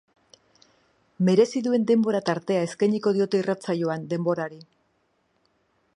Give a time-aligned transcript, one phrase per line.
[1.27, 4.59] Merezi duen denbora tartea eskeiniko diote irratsaioan denborari.